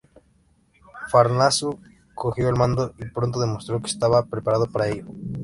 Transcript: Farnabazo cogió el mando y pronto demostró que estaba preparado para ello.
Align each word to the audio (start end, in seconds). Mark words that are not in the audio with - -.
Farnabazo 1.11 1.77
cogió 2.15 2.49
el 2.49 2.55
mando 2.55 2.95
y 2.97 3.05
pronto 3.05 3.39
demostró 3.39 3.79
que 3.83 3.91
estaba 3.91 4.25
preparado 4.25 4.65
para 4.65 4.87
ello. 4.89 5.05